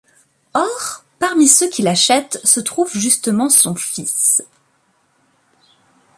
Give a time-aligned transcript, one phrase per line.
[0.55, 4.41] Or, parmi ceux qu'il achète se trouve justement son fils.